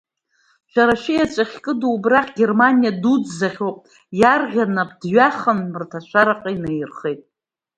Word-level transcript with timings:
Шәара 0.71 0.95
шәиаҵәа 1.01 1.43
ахькыду 1.47 1.91
убрахь 1.95 2.31
Германиа 2.39 2.91
дуӡӡахь 3.01 3.61
ауп, 3.65 3.77
иарӷьа 4.19 4.65
напы 4.75 4.95
дҩахан 5.01 5.59
мраҭашәараҟа 5.71 6.49
инаирхеит. 6.55 7.21